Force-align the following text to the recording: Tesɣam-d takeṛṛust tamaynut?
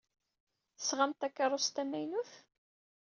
Tesɣam-d 0.77 1.17
takeṛṛust 1.21 1.73
tamaynut? 1.75 2.31